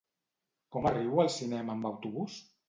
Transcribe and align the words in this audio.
Com 0.75 0.87
arribo 0.91 1.21
al 1.25 1.29
cinema 1.35 1.75
amb 1.77 1.91
autobús? 1.93 2.41